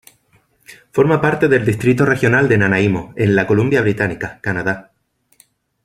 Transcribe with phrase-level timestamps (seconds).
[0.89, 4.93] Forma parte del Distrito Regional de Nanaimo, en la Columbia Británica, Canadá.